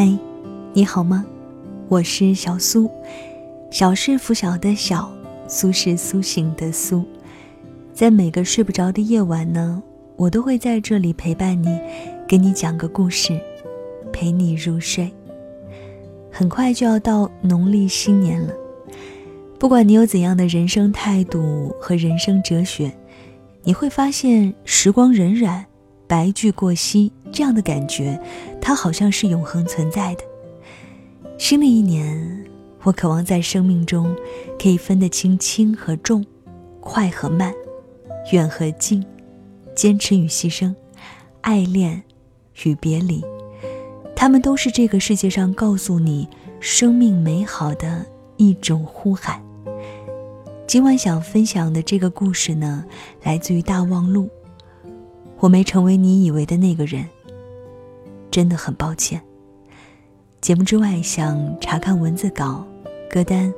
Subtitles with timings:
[0.00, 0.16] 嗨，
[0.74, 1.26] 你好吗？
[1.88, 2.88] 我是小苏，
[3.68, 5.12] 小是拂晓的小，
[5.48, 7.04] 苏是苏醒的苏。
[7.92, 9.82] 在每个睡不着的夜晚呢，
[10.14, 11.80] 我都会在这里陪伴你，
[12.28, 13.40] 给你讲个故事，
[14.12, 15.12] 陪你入睡。
[16.30, 18.54] 很快就要到农历新年了，
[19.58, 22.92] 不管你有怎样的人生态度和人生哲学，
[23.64, 25.64] 你会发现时光荏苒。
[26.08, 28.18] 白驹过隙，这样的感觉，
[28.60, 30.24] 它好像是永恒存在的。
[31.36, 32.44] 新的一年，
[32.82, 34.16] 我渴望在生命中
[34.58, 36.24] 可以分得清轻和重，
[36.80, 37.52] 快和慢，
[38.32, 39.04] 远和近，
[39.76, 40.74] 坚持与牺牲，
[41.42, 42.02] 爱恋
[42.64, 43.22] 与别离，
[44.16, 46.26] 他们都是这个世界上告诉你
[46.58, 49.40] 生命美好的一种呼喊。
[50.66, 52.84] 今晚想分享的这个故事呢，
[53.22, 54.28] 来自于大望路。
[55.40, 57.06] 我没成为你以为的那个人，
[58.28, 59.22] 真的很抱歉。
[60.40, 62.66] 节目之外，想查看文字稿、
[63.08, 63.54] 歌单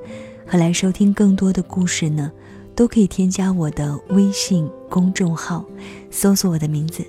[0.47, 2.31] 和来收听更多的故事呢，
[2.75, 5.65] 都可以添加我的微信公众号，
[6.11, 7.03] 搜索我的名字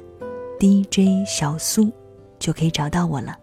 [0.58, 1.92] DJ 小苏，
[2.40, 3.38] 就可以找到我了。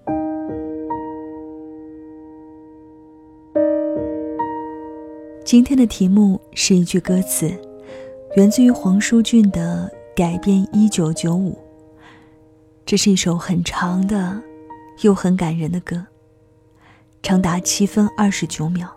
[5.44, 7.52] 今天的题目是一句歌词，
[8.36, 9.97] 源自于黄舒骏的。
[10.18, 11.56] 改编一九九五，
[12.84, 14.42] 这是一首很长的，
[15.02, 16.04] 又很感人的歌，
[17.22, 18.88] 长达七分二十九秒。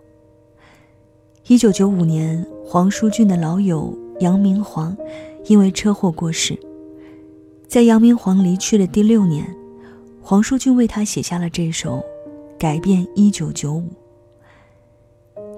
[1.46, 4.98] 一九九五年，黄舒骏的老友杨明煌
[5.46, 6.58] 因为车祸过世，
[7.68, 9.46] 在杨明煌离去的第六年，
[10.24, 11.98] 黄舒骏为他写下了这首
[12.58, 13.88] 《改变一九九五》。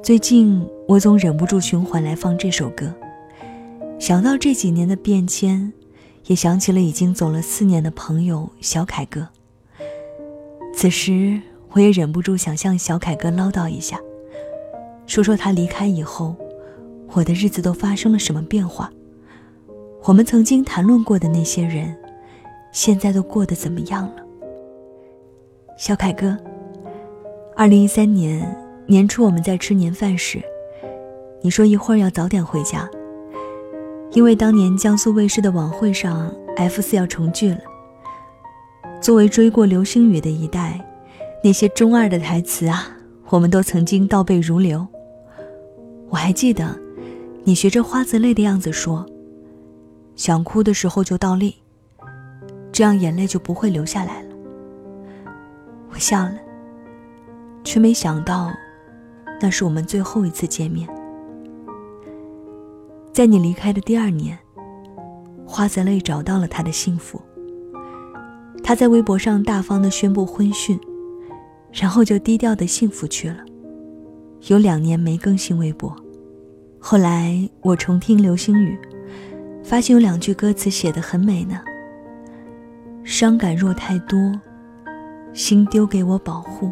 [0.03, 2.93] 最近，我总忍不住循环来放这首歌。
[4.03, 5.71] 想到这几年的变迁，
[6.25, 9.25] 也想起了已经走了四年的朋友小凯哥。
[10.75, 11.39] 此时，
[11.71, 13.97] 我也忍不住想向小凯哥唠叨一下，
[15.07, 16.35] 说说他离开以后，
[17.13, 18.91] 我的日子都发生了什么变化。
[20.03, 21.95] 我们曾经谈论过的那些人，
[22.73, 24.15] 现在都过得怎么样了？
[25.77, 26.37] 小凯哥，
[27.55, 28.53] 二零一三年
[28.85, 30.43] 年初我们在吃年饭时，
[31.41, 32.85] 你说一会儿要早点回家。
[34.13, 37.59] 因为当年江苏卫视的晚会上，F 四要重聚了。
[39.01, 40.79] 作为追过流星雨的一代，
[41.43, 42.95] 那些中二的台词啊，
[43.29, 44.87] 我们都曾经倒背如流。
[46.09, 46.79] 我还记得，
[47.43, 49.03] 你学着花泽类的样子说
[50.15, 51.55] ：“想哭的时候就倒立，
[52.71, 54.29] 这样眼泪就不会流下来了。”
[55.89, 56.35] 我笑了，
[57.63, 58.51] 却没想到，
[59.41, 60.87] 那是我们最后一次见面。
[63.13, 64.35] 在你离开的第二年，
[65.45, 67.21] 花泽类找到了他的幸福。
[68.63, 70.79] 他在微博上大方的宣布婚讯，
[71.71, 73.37] 然后就低调的幸福去了。
[74.47, 75.95] 有两年没更新微博，
[76.79, 78.75] 后来我重听《流星雨》，
[79.63, 81.61] 发现有两句歌词写的很美呢。
[83.03, 84.17] 伤感若太多，
[85.33, 86.71] 心丢给我保护。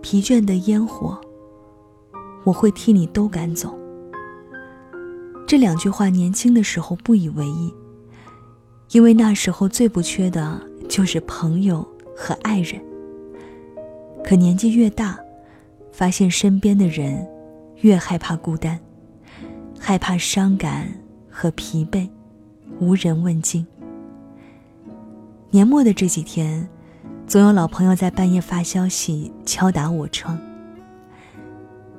[0.00, 1.20] 疲倦的烟火，
[2.44, 3.76] 我会替你都赶走。
[5.48, 7.72] 这两句话，年轻的时候不以为意，
[8.90, 10.60] 因为那时候最不缺的
[10.90, 11.80] 就是朋友
[12.14, 12.78] 和爱人。
[14.22, 15.18] 可年纪越大，
[15.90, 17.26] 发现身边的人
[17.76, 18.78] 越害怕孤单，
[19.80, 20.86] 害怕伤感
[21.30, 22.06] 和疲惫，
[22.78, 23.66] 无人问津。
[25.48, 26.68] 年末的这几天，
[27.26, 30.38] 总有老朋友在半夜发消息敲打我窗。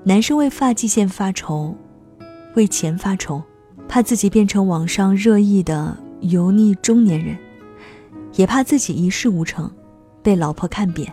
[0.03, 1.75] 男生为发际线发愁。
[2.59, 3.41] 为钱发愁，
[3.87, 7.37] 怕自己变成网上热议的油腻中年人，
[8.33, 9.71] 也怕自己一事无成，
[10.21, 11.09] 被老婆看扁。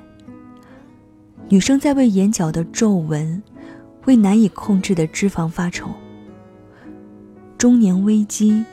[1.48, 3.40] 女生在为眼角的皱纹，
[4.06, 5.88] 为难以控制的脂肪发愁。
[7.56, 8.64] 中年危机，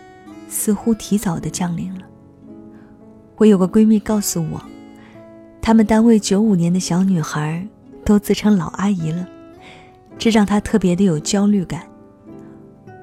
[0.49, 2.01] 似乎提早的降临了。
[3.37, 4.59] 我有个闺蜜告诉我，
[5.61, 7.67] 他们单位九五年的小女孩
[8.03, 9.27] 都自称老阿姨了，
[10.17, 11.83] 这让她特别的有焦虑感。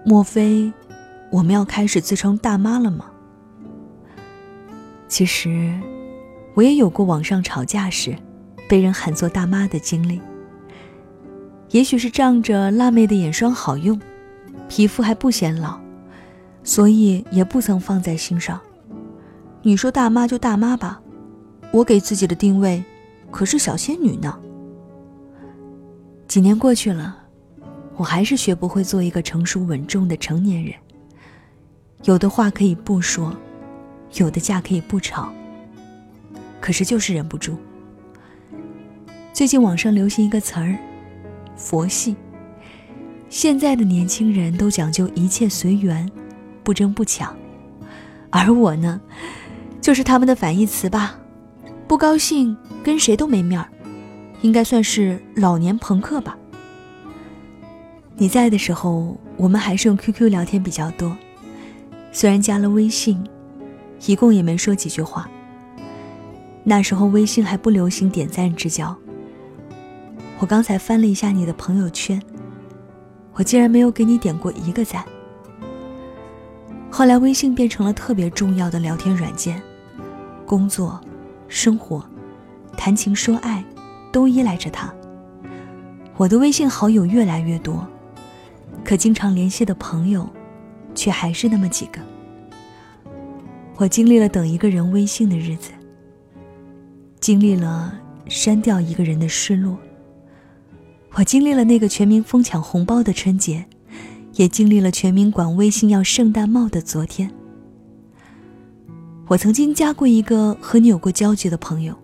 [0.04, 0.72] 莫非
[1.30, 3.06] 我们要开始自称大妈了吗？
[5.06, 5.78] 其实，
[6.54, 8.16] 我也有过网上吵架时
[8.68, 10.20] 被人喊作大妈的经历。
[11.70, 14.00] 也许是仗着辣妹的眼霜好用，
[14.68, 15.78] 皮肤还不显老，
[16.64, 18.60] 所以也不曾放在心上。
[19.62, 21.00] 你说大妈就大妈吧，
[21.72, 22.82] 我给自己的定位
[23.30, 24.36] 可是小仙女呢。
[26.26, 27.19] 几年过去了。
[28.00, 30.72] 我还是学不会做一个成熟稳重的成年人。
[32.04, 33.36] 有的话可以不说，
[34.14, 35.30] 有的架可以不吵。
[36.62, 37.58] 可是就是忍不住。
[39.34, 40.78] 最近网上流行一个词儿，
[41.56, 42.16] 佛系。
[43.28, 46.10] 现在的年轻人都讲究一切随缘，
[46.64, 47.36] 不争不抢，
[48.30, 48.98] 而我呢，
[49.78, 51.20] 就是他们的反义词吧。
[51.86, 53.68] 不高兴跟谁都没面儿，
[54.40, 56.38] 应该算是老年朋克吧。
[58.20, 61.16] 你在的时候，我们还是用 QQ 聊天比较多，
[62.12, 63.18] 虽然加了微信，
[64.04, 65.26] 一共也没说几句话。
[66.62, 68.94] 那时候微信还不流行点赞之交。
[70.38, 72.20] 我刚才翻了一下你的朋友圈。
[73.32, 75.02] 我竟然没有给你点过一个赞。
[76.90, 79.62] 后来微信变成了特别重要的聊天软件，
[80.44, 81.00] 工作、
[81.48, 82.04] 生活、
[82.76, 83.64] 谈情说爱，
[84.12, 84.92] 都依赖着它。
[86.18, 87.88] 我的微信好友越来越多，
[88.84, 90.28] 可经常联系的朋友，
[90.94, 92.00] 却还是那么几个。
[93.76, 95.70] 我经历了等一个人微信的日子，
[97.20, 97.98] 经历了
[98.28, 99.78] 删掉一个人的失落。
[101.14, 103.64] 我经历了那个全民疯抢红包的春节，
[104.34, 107.30] 也经历了全民管微信要圣诞帽的昨天。
[109.28, 111.94] 我曾经加过一个和你有过交集的朋友，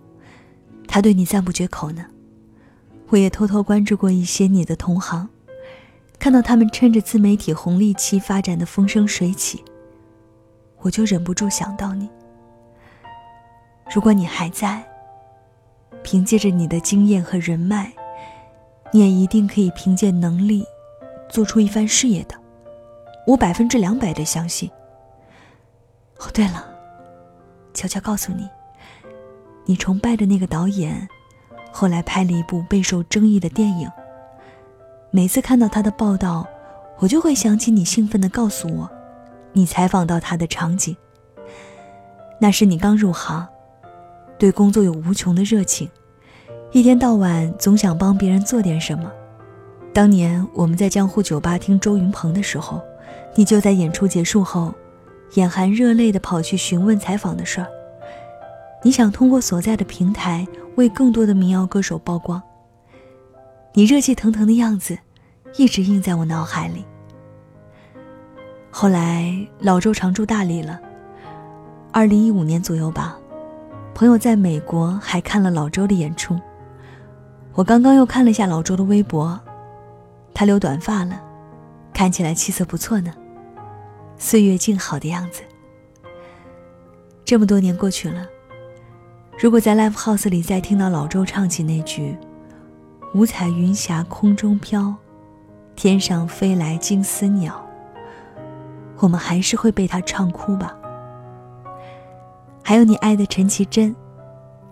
[0.87, 2.05] 他对你赞不绝口呢。
[3.09, 5.29] 我也偷偷关注过一些你的同行，
[6.19, 9.63] 看到他们趁着自媒体红利期发展的风生水起，
[10.79, 12.09] 我就忍不住想到你。
[13.93, 14.83] 如果你还在，
[16.03, 17.91] 凭借着你的经验和人脉。
[18.93, 20.63] 你也一定可以凭借能力，
[21.27, 22.35] 做出一番事业的，
[23.27, 24.71] 我百分之两百的相信。
[26.19, 26.65] 哦，对了，
[27.73, 28.47] 悄悄告诉你，
[29.65, 31.05] 你崇拜的那个导演，
[31.69, 33.91] 后来拍了一部备受争议的电影。
[35.17, 36.45] 每次看到他的报道，
[36.99, 38.87] 我就会想起你兴奋的告诉我，
[39.51, 40.95] 你采访到他的场景。
[42.39, 43.47] 那是你刚入行，
[44.37, 45.89] 对工作有无穷的热情。
[46.71, 49.11] 一天到晚总想帮别人做点什么。
[49.91, 52.79] 当年我们在江湖酒吧听周云鹏的时候，
[53.33, 54.71] 你就在演出结束后，
[55.33, 57.65] 眼含热泪地跑去询问采访的事儿。
[58.83, 62.39] 你想通过所在的平台为更多的民谣歌手曝光。
[63.73, 64.97] 你热气腾腾的样子，
[65.57, 66.85] 一直印在我脑海里。
[68.69, 70.79] 后来老周常驻大理了，
[71.91, 73.17] 二零一五年左右吧，
[73.95, 76.39] 朋友在美国还看了老周的演出。
[77.53, 79.39] 我刚刚又看了一下老周的微博，
[80.31, 81.19] 他留短发了，
[81.91, 83.11] 看起来气色不错呢，
[84.15, 85.41] 岁月静好的样子。
[87.25, 88.27] 这么多年过去了，
[89.39, 92.15] 如果在 live house 里再听到老周唱起那句
[93.15, 94.95] “五彩云霞空中飘，
[95.77, 97.63] 天上飞来金丝鸟”，
[98.97, 100.75] 我们还是会被他唱哭吧。
[102.63, 103.95] 还有你爱的陈绮贞，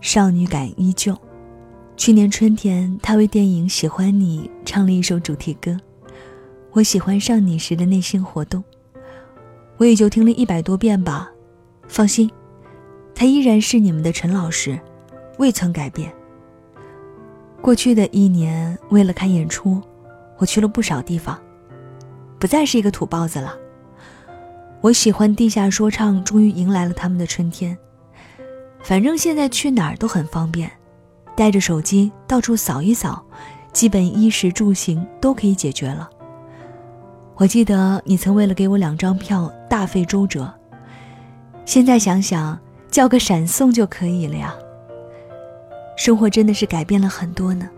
[0.01, 1.15] 少女感依旧。
[1.95, 5.77] 去年春天，他为电影《喜欢你》唱了一首主题歌，
[6.71, 8.63] 我喜欢上你时的内心活动，
[9.77, 11.29] 我也就听了一百多遍吧。
[11.87, 12.27] 放心，
[13.13, 14.77] 他依然是你们的陈老师，
[15.37, 16.11] 未曾改变。
[17.61, 19.79] 过去的一年，为了看演出，
[20.37, 21.39] 我去了不少地方，
[22.39, 23.55] 不再是一个土包子了。
[24.81, 27.77] 我喜欢地下说唱，终于迎来了他们的春天。
[28.81, 30.71] 反正现在去哪儿都很方便。
[31.35, 33.21] 带着手机到处扫一扫，
[33.73, 36.09] 基本衣食住行都可以解决了。
[37.35, 40.49] 我记得你曾为了给我两张票大费周折，
[41.65, 42.57] 现在想想
[42.89, 44.55] 叫个闪送就可以了呀。
[45.97, 47.69] 生活真的是改变了很多呢，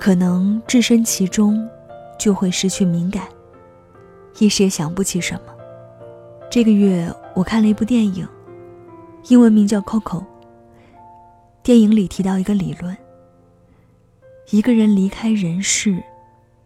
[0.00, 1.68] 可能置身其中，
[2.18, 3.28] 就会失去敏感，
[4.38, 5.54] 一时也想不起什么。
[6.50, 8.26] 这个月我看了一部电影，
[9.28, 10.20] 英文名叫《Coco》。
[11.62, 12.96] 电影里提到一个理论：
[14.48, 16.02] 一个人离开人世，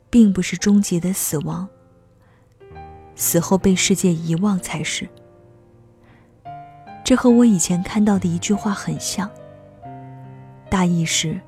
[0.09, 1.69] 并不是终极的死亡，
[3.17, 5.09] 死后被世界遗忘才是。
[7.05, 9.29] 这和我以前看到的一句话很像。
[10.71, 11.41] 大意是：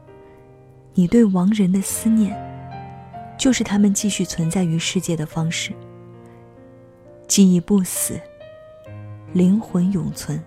[0.98, 2.34] 你对亡人的思念，
[3.38, 5.70] 就是他们继续存在于世界的方式。
[7.28, 8.18] 记忆不死，
[9.34, 10.42] 灵魂永存。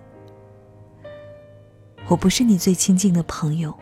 [2.08, 3.72] 我不是你最亲近的朋友，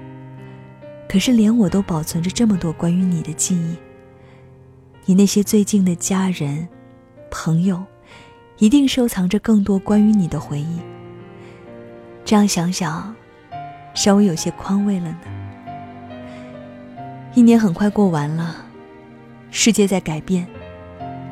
[1.09, 3.75] 可是连我都保存着这么多关于你的记忆。
[5.07, 6.69] 你那些最近的家人、
[7.31, 7.83] 朋友，
[8.59, 10.79] 一定收藏着更多关于你的回忆。
[12.27, 13.17] 这样想想，
[13.95, 15.19] 稍微有些宽慰了呢。
[17.35, 18.57] 一年很快过完了，
[19.51, 20.47] 世界在改变，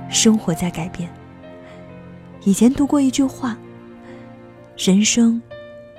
[0.08, 1.10] 生活在改变。
[2.44, 3.56] 以前读过一句话：
[4.76, 5.40] 人生。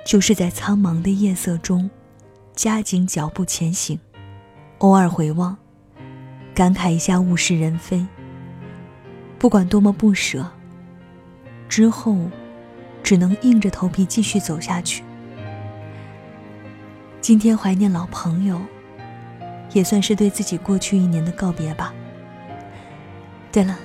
[0.06, 1.90] 就是在苍茫的夜色中，
[2.54, 4.00] 加紧脚步前行。
[4.78, 5.54] 偶尔回望，
[6.54, 8.06] 感慨一下物是人非。
[9.38, 10.50] 不管多么不舍，
[11.68, 12.16] 之后
[13.02, 15.04] 只能硬着头皮继续走下去。
[17.20, 18.58] 今天怀念老朋友，
[19.72, 21.92] 也算是对自己过去一年的告别吧。
[23.50, 23.78] 对了，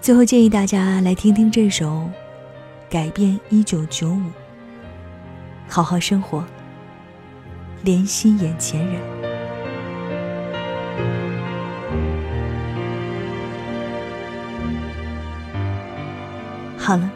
[0.00, 1.86] 最后建议大家来听听这首
[2.90, 4.18] 《改变一九九五》，
[5.68, 6.44] 好好生活，
[7.84, 9.00] 怜惜眼前人。
[16.76, 17.10] 好了，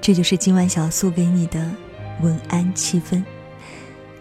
[0.00, 1.60] 这就是今晚小素给你的
[2.22, 3.22] 晚安气氛。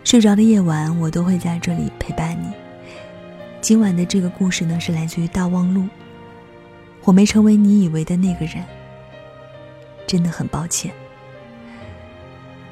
[0.03, 2.68] 睡着的夜晚，我都会在这里陪伴你。
[3.61, 5.85] 今晚的这个故事呢，是来自于大望路。
[7.03, 8.63] 我没成为你以为的那个人，
[10.07, 10.91] 真的很抱歉。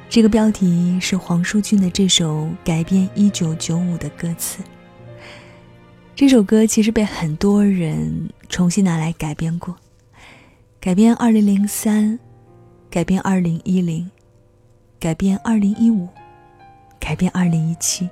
[0.08, 4.62] 这个标题是黄舒骏的这首改编一九九五的歌词。
[6.16, 9.76] 这首歌其实被很多人重新拿来改编过。
[10.80, 12.18] 改编二零零三，
[12.88, 14.10] 改编二零一零，
[14.98, 16.08] 改编二零一五，
[16.98, 18.08] 改编二零一七。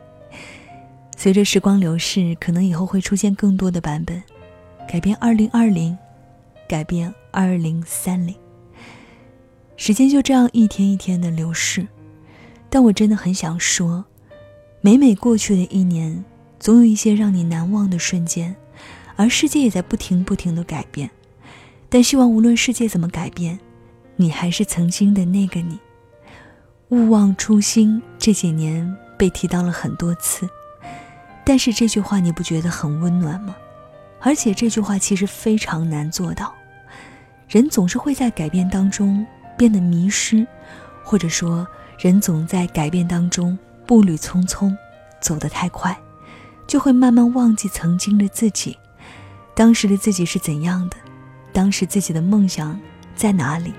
[1.17, 4.23] 随着时光流逝，可能以后会出现更多的版本。
[4.87, 5.97] 改编二零二零，
[6.69, 8.35] 改编二零三零。
[9.77, 11.87] 时间就这样一天一天的流逝，
[12.69, 14.05] 但我真的很想说，
[14.81, 16.25] 每每过去的一年，
[16.61, 18.55] 总有一些让你难忘的瞬间，
[19.17, 21.11] 而世界也在不停不停的改变。
[21.89, 23.59] 但希望无论世界怎么改变，
[24.17, 25.79] 你还是曾经的那个你。
[26.91, 30.49] 勿忘初心这几年被提到了很多次，
[31.47, 33.55] 但是这句话你不觉得很温暖吗？
[34.21, 36.53] 而且这句话其实非常难做到。
[37.49, 39.25] 人总是会在改变当中
[39.57, 40.45] 变得迷失，
[41.05, 41.65] 或者说
[42.01, 44.77] 人总在改变当中步履匆匆，
[45.21, 45.97] 走得太快，
[46.67, 48.77] 就会慢慢忘记曾经的自己，
[49.55, 50.97] 当时的自己是怎样的。
[51.53, 52.79] 当时自己的梦想
[53.15, 53.73] 在哪里？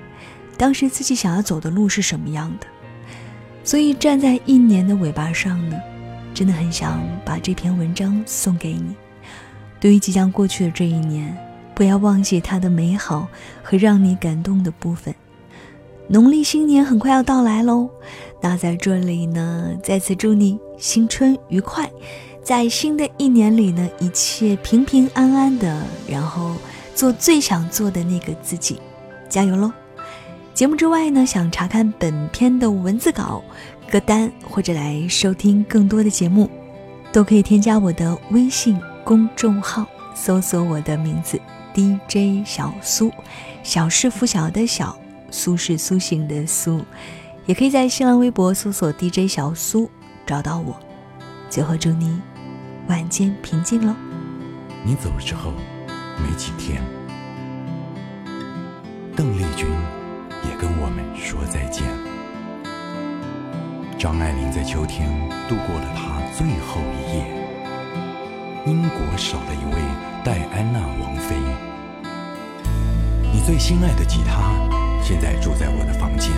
[0.57, 2.67] 当时自己想要走的路是什么样的？
[3.65, 5.77] 所以站在一年的尾巴上呢，
[6.37, 8.95] 真的很想把这篇文章送给你。
[9.79, 11.35] 对于即将过去的这一年，
[11.73, 13.27] 不要忘记它的美好
[13.63, 15.15] 和让你感动的部分。
[16.07, 17.89] 农历新年很快要到来喽，
[18.39, 21.89] 那在这里呢，再次祝你新春愉快，
[22.43, 26.55] 在新的一年里呢，一切平平安安的，然后。
[26.93, 28.81] 做最想做的那个自己，
[29.29, 29.71] 加油喽！
[30.55, 33.43] 节目之外呢，想查看本篇的文字稿、
[33.89, 36.49] 歌单或者来收听更多的节目，
[37.11, 41.39] 都可以添加我的微信公众号，搜索我的名字
[41.73, 43.11] DJ 小苏，
[43.63, 44.97] 小是拂晓的小，
[45.31, 46.83] 苏是苏醒的苏，
[47.45, 49.89] 也可以在新浪微博搜索 DJ 小苏
[50.25, 50.77] 找到我。
[51.49, 52.21] 最后祝你
[52.87, 53.95] 晚间平静喽！
[54.83, 55.51] 你走了之后。
[56.19, 56.81] 没几天，
[59.15, 59.67] 邓丽君
[60.43, 62.06] 也跟我们说再见。
[63.99, 65.09] 张爱玲在秋天
[65.49, 67.25] 度过了她最后一夜。
[68.67, 69.81] 英国少了一位
[70.23, 71.35] 戴安娜王妃。
[73.33, 74.53] 你最心爱的吉他
[75.01, 76.31] 现在住在我的房间。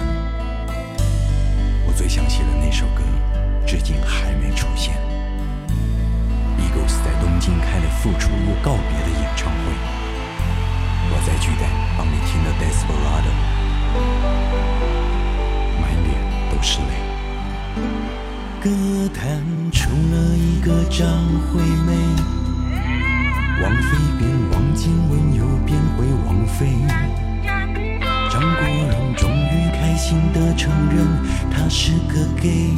[1.85, 3.03] 我最想写的那首歌，
[3.67, 4.95] 至今还没出现。
[6.59, 9.73] Eagles 在东京开了复出又告别的演唱会，
[11.11, 11.69] 我在巨蛋
[19.13, 21.07] 坛出了一个张
[21.47, 21.93] 惠妹，
[23.61, 26.67] 王菲变王静文又变回王菲，
[28.31, 31.05] 张国荣终于开心地承认
[31.51, 32.73] 他是个 gay。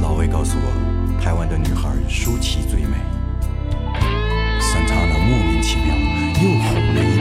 [0.00, 0.96] 老魏告诉我。
[1.18, 2.96] 台湾的女孩舒淇最美，
[4.60, 5.86] 桑塔纳莫名其妙
[6.40, 7.15] 又红了一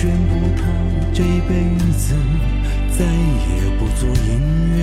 [0.00, 0.62] 宣布他
[1.12, 1.50] 这辈
[1.96, 2.14] 子
[2.96, 4.30] 再也不做音
[4.76, 4.78] 乐。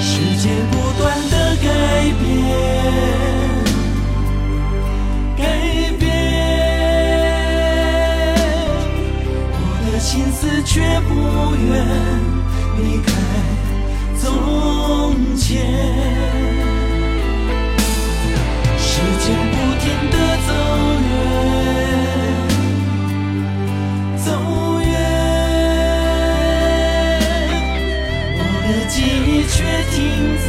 [0.00, 1.66] 世界不断的改
[2.18, 2.20] 变。
[5.36, 5.40] 改
[6.00, 6.02] 变，
[9.52, 9.56] 我
[9.92, 11.10] 的心思却不
[11.54, 11.70] 愿
[12.76, 13.08] 离开
[14.18, 14.26] 从
[15.36, 15.48] 前，
[18.76, 20.16] 时间不停的
[20.48, 20.50] 走
[29.90, 30.48] 停在，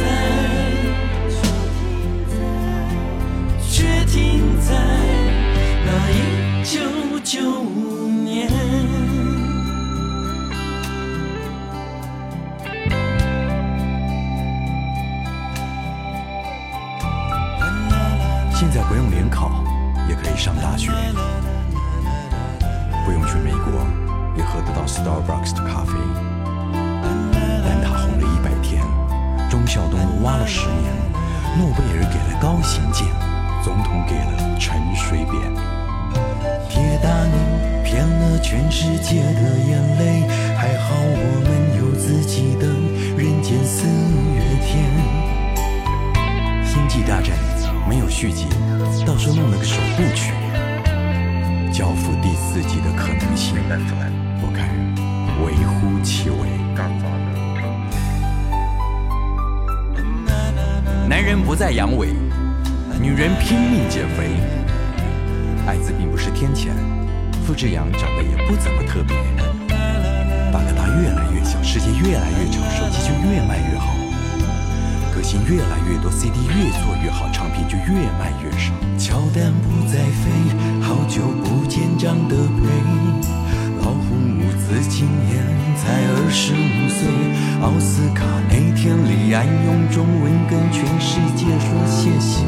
[3.68, 4.72] 却停在
[5.84, 6.12] 那一
[6.64, 6.80] 九
[7.22, 8.48] 九五年。
[18.54, 19.64] 现在不用联考，
[20.08, 20.90] 也可以上大学，
[23.04, 23.86] 不用去美国，
[24.36, 25.92] 也喝得到 Starbucks 的咖啡。
[30.46, 30.92] 十年，
[31.58, 33.06] 诺贝尔给了高行健，
[33.62, 35.34] 总统给了陈水扁。
[36.68, 37.34] 铁达尼
[37.84, 41.48] 骗了全世界的眼泪，还好我们
[41.78, 42.66] 有自己的
[43.16, 43.86] 人间四
[44.34, 44.84] 月天。
[46.64, 47.36] 星际大战
[47.88, 48.46] 没有续集，
[49.06, 50.32] 到时候弄了个首部曲。
[51.72, 53.56] 交付第四季的可能性，
[54.42, 54.68] 我看
[55.44, 56.54] 微乎其微。
[61.06, 62.08] 男人不再阳痿，
[62.98, 64.30] 女人拼命减肥。
[65.66, 66.70] 艾滋病不是天谴，
[67.46, 69.14] 付志阳长得也不怎么特别。
[70.50, 73.94] 大哥大越来越小，世界越来越丑，手机就越卖越好。
[75.14, 78.72] 歌星越来越多，CD 越做越好，唱片就越卖越少。
[78.98, 83.43] 乔丹不再飞，好久不见张德培。
[83.84, 85.44] 老红五子今年
[85.76, 87.04] 才二十五岁。
[87.60, 92.40] 奥斯卡那天，李安用中文跟全世界说谢谢。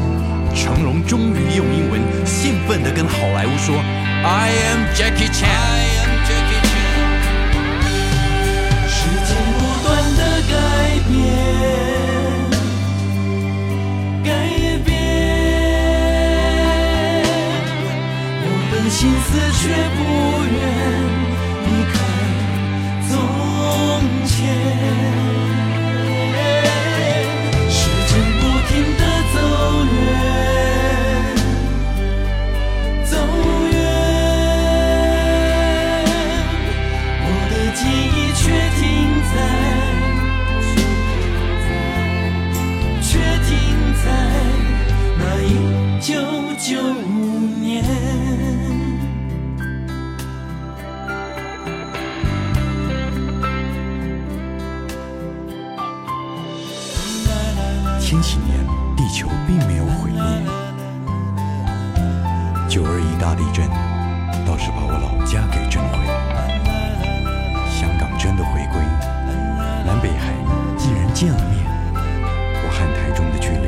[0.55, 3.77] 成龙终于用英文兴奋地跟好莱坞说
[4.25, 5.45] ：“I am Jackie Chan。”
[8.89, 10.55] 时间不断的改
[11.05, 11.13] 变。
[14.25, 14.27] 改
[14.83, 14.89] 变，
[18.41, 20.01] 我的心思却不
[20.41, 20.57] 愿
[24.37, 25.16] 天。
[58.09, 58.65] 千禧年，
[58.95, 60.21] 地球并没有毁灭。
[62.69, 63.67] 九二一大地震
[64.47, 66.07] 倒是把我老家给震毁。
[67.67, 68.79] 香港真的回归，
[69.83, 70.31] 南北海
[70.77, 71.59] 既然见了面，
[72.63, 73.67] 我和台中的距离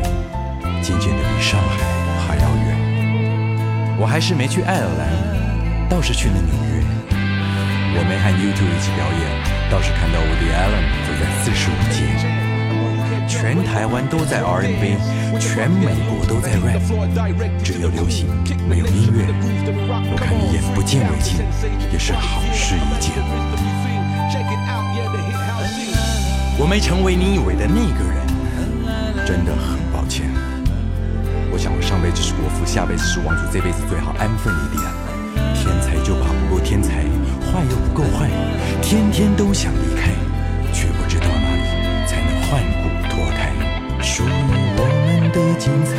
[0.81, 1.83] 渐渐的比上海
[2.23, 3.99] 还要远。
[3.99, 6.79] 我还是没去爱尔兰，倒是去了纽约。
[7.11, 9.27] 我没和 YouTube 一起表演，
[9.69, 12.38] 倒是看到我的 Allen 走在四十五街。
[13.29, 14.97] 全台湾都在 R&B，
[15.39, 16.81] 全美国都在 rap，
[17.63, 18.25] 只有流行
[18.67, 19.23] 没有音乐。
[20.11, 21.37] 我看你眼不见为净，
[21.93, 23.13] 也是好事一件。
[26.57, 28.25] 我没成为你以为的那个人，
[29.27, 30.25] 真的很抱歉。
[31.51, 34.81] 我想我上辈子是国父，下辈子是王子，这辈子最好安分一点。
[35.53, 37.05] 天才就怕不够天才，
[37.45, 38.27] 坏又不够坏，
[38.81, 40.09] 天天都想离开，
[40.73, 41.61] 却不知道哪里
[42.09, 42.89] 才能换骨。
[44.01, 44.27] 属于
[44.77, 45.91] 我们的精彩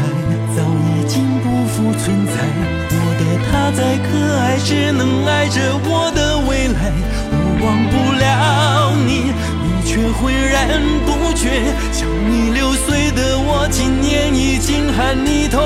[0.54, 2.32] 早已经不复存在。
[2.92, 6.92] 我的他再可爱，只能爱着我的未来。
[7.32, 11.42] 我忘不了你，你却浑然不觉。
[11.92, 15.60] 像你六岁的我，今年已经喊你痛